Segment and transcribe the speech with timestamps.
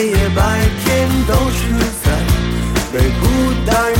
[0.00, 2.10] 黑夜白天都是在
[2.90, 3.26] 被孤
[3.66, 3.99] 单。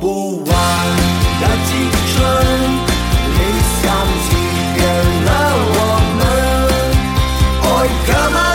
[0.00, 0.46] 不完
[1.40, 1.70] 的青
[2.12, 2.20] 春，
[3.36, 3.40] 理
[3.80, 3.84] 想
[4.22, 4.26] 起
[4.76, 4.80] 点
[5.24, 5.30] 了
[5.74, 5.76] 我
[6.18, 6.20] 们。
[7.62, 8.51] Oh yeah.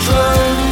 [0.00, 0.63] 春。